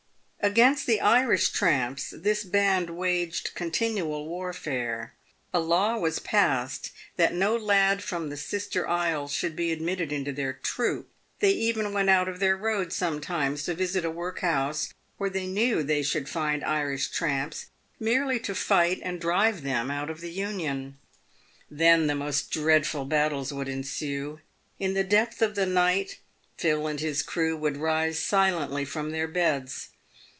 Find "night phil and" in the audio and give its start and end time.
25.67-26.99